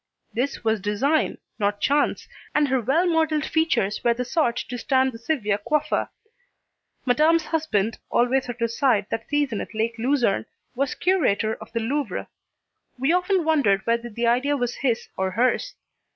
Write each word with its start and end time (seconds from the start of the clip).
This 0.33 0.63
was 0.63 0.79
design, 0.79 1.37
not 1.59 1.79
chance, 1.79 2.27
and 2.55 2.67
her 2.69 2.81
well 2.81 3.05
modeled 3.05 3.45
features 3.45 4.03
were 4.03 4.15
the 4.15 4.25
sort 4.25 4.55
to 4.57 4.77
stand 4.79 5.11
the 5.11 5.19
severe 5.19 5.59
coiffure, 5.59 6.09
Madame's 7.05 7.43
husband, 7.45 7.99
always 8.09 8.49
at 8.49 8.59
her 8.59 8.67
side 8.67 9.05
that 9.11 9.29
season 9.29 9.61
on 9.61 9.67
Lake 9.75 9.99
Lucerne, 9.99 10.47
was 10.73 10.95
curator 10.95 11.53
of 11.53 11.71
the 11.73 11.79
Louvre. 11.81 12.27
We 12.97 13.13
often 13.13 13.45
wondered 13.45 13.85
whether 13.85 14.09
the 14.09 14.25
idea 14.25 14.57
was 14.57 14.73
his 14.77 15.07
or 15.17 15.29
hers. 15.29 15.75